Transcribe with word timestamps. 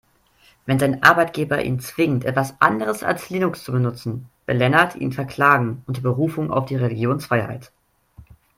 Wenn 0.65 0.79
sein 0.79 1.03
Arbeitgeber 1.03 1.63
ihn 1.63 1.79
zwingt, 1.79 2.25
etwas 2.25 2.59
anderes 2.59 3.03
als 3.03 3.29
Linux 3.29 3.63
zu 3.63 3.71
benutzen, 3.71 4.25
will 4.47 4.55
Lennart 4.57 4.95
ihn 4.95 5.11
verklagen, 5.11 5.83
unter 5.85 6.01
Berufung 6.01 6.49
auf 6.49 6.65
die 6.65 6.75
Religionsfreiheit. 6.75 7.71